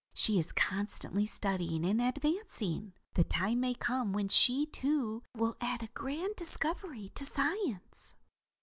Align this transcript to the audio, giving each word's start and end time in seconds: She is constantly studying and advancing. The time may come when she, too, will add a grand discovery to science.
She 0.15 0.39
is 0.39 0.51
constantly 0.51 1.27
studying 1.27 1.85
and 1.85 2.01
advancing. 2.01 2.93
The 3.13 3.23
time 3.23 3.59
may 3.59 3.75
come 3.75 4.13
when 4.13 4.29
she, 4.29 4.65
too, 4.65 5.21
will 5.35 5.55
add 5.61 5.83
a 5.83 5.89
grand 5.93 6.35
discovery 6.37 7.11
to 7.13 7.23
science. 7.23 8.15